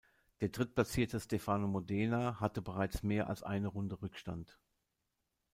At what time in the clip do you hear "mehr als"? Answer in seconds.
3.03-3.43